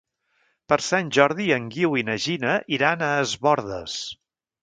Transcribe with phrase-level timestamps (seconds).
[0.71, 4.01] Per Sant Jordi en Guiu i na Gina iran a Es Bòrdes.